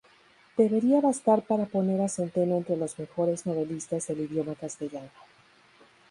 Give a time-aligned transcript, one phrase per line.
[0.59, 5.11] Debería bastar para poner a Centeno entre los mejores novelistas del idioma castellano.